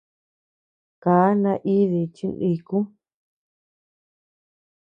Kaa 1.03 1.27
naidi 1.41 2.01
chi 2.15 2.27
niku. 2.39 2.79